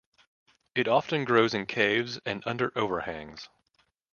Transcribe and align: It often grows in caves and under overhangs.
It 0.73 0.87
often 0.87 1.25
grows 1.25 1.53
in 1.53 1.67
caves 1.67 2.19
and 2.25 2.41
under 2.47 2.75
overhangs. 2.75 3.47